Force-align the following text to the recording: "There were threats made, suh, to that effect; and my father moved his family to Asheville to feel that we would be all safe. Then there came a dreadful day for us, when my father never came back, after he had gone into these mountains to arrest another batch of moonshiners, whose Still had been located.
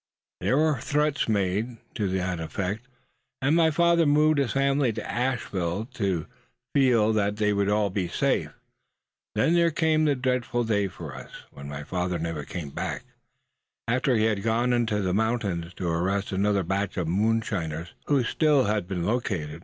"There 0.39 0.57
were 0.57 0.79
threats 0.79 1.29
made, 1.29 1.73
suh, 1.95 2.07
to 2.09 2.09
that 2.17 2.39
effect; 2.39 2.87
and 3.39 3.55
my 3.55 3.69
father 3.69 4.07
moved 4.07 4.39
his 4.39 4.53
family 4.53 4.91
to 4.93 5.07
Asheville 5.11 5.85
to 5.93 6.25
feel 6.73 7.13
that 7.13 7.39
we 7.39 7.53
would 7.53 7.67
be 7.93 8.07
all 8.07 8.09
safe. 8.09 8.49
Then 9.35 9.53
there 9.53 9.69
came 9.69 10.07
a 10.07 10.15
dreadful 10.15 10.63
day 10.63 10.87
for 10.87 11.15
us, 11.15 11.29
when 11.51 11.69
my 11.69 11.83
father 11.83 12.17
never 12.17 12.43
came 12.45 12.71
back, 12.71 13.03
after 13.87 14.15
he 14.15 14.25
had 14.25 14.41
gone 14.41 14.73
into 14.73 15.03
these 15.03 15.13
mountains 15.13 15.71
to 15.75 15.87
arrest 15.87 16.31
another 16.31 16.63
batch 16.63 16.97
of 16.97 17.07
moonshiners, 17.07 17.93
whose 18.07 18.27
Still 18.27 18.63
had 18.63 18.87
been 18.87 19.05
located. 19.05 19.59